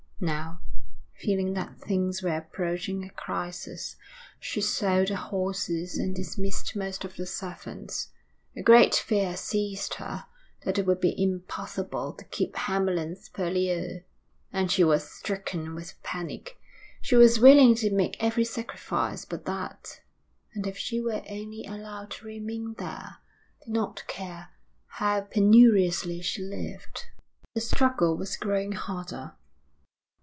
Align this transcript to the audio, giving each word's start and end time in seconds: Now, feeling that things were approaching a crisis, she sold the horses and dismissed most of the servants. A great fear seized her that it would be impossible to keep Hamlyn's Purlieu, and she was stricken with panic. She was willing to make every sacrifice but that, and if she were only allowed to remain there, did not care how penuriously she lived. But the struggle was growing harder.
Now, 0.23 0.61
feeling 1.15 1.53
that 1.53 1.79
things 1.79 2.21
were 2.21 2.37
approaching 2.37 3.03
a 3.03 3.09
crisis, 3.09 3.95
she 4.39 4.61
sold 4.61 5.07
the 5.07 5.15
horses 5.15 5.97
and 5.97 6.13
dismissed 6.15 6.75
most 6.75 7.03
of 7.03 7.15
the 7.15 7.25
servants. 7.25 8.09
A 8.55 8.61
great 8.61 8.93
fear 8.93 9.35
seized 9.35 9.95
her 9.95 10.27
that 10.63 10.77
it 10.77 10.85
would 10.85 10.99
be 11.01 11.15
impossible 11.19 12.13
to 12.13 12.25
keep 12.25 12.55
Hamlyn's 12.55 13.29
Purlieu, 13.29 14.01
and 14.53 14.69
she 14.71 14.83
was 14.83 15.09
stricken 15.11 15.73
with 15.73 15.99
panic. 16.03 16.55
She 17.01 17.15
was 17.15 17.39
willing 17.39 17.73
to 17.77 17.91
make 17.91 18.23
every 18.23 18.45
sacrifice 18.45 19.25
but 19.25 19.45
that, 19.45 20.01
and 20.53 20.67
if 20.67 20.77
she 20.77 21.01
were 21.01 21.23
only 21.31 21.65
allowed 21.65 22.11
to 22.11 22.27
remain 22.27 22.75
there, 22.77 23.17
did 23.65 23.73
not 23.73 24.05
care 24.05 24.49
how 24.85 25.21
penuriously 25.21 26.21
she 26.21 26.43
lived. 26.43 27.07
But 27.41 27.53
the 27.55 27.61
struggle 27.61 28.15
was 28.15 28.37
growing 28.37 28.73
harder. 28.73 29.33